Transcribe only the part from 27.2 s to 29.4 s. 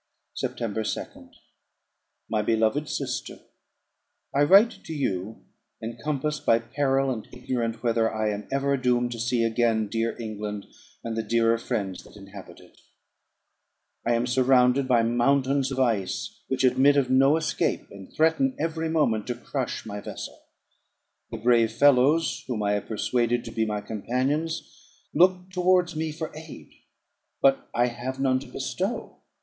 but I have none to bestow.